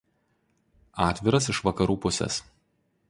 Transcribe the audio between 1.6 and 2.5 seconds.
vakarų pusės.